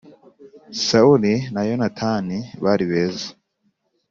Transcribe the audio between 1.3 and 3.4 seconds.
na Yonatani bari beza